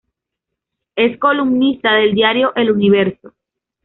[0.95, 3.35] Es columnista del diario "El Universo".